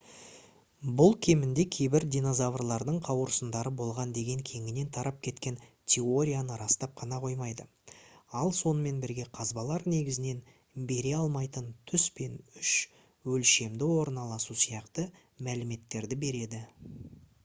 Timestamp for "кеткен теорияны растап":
5.27-6.95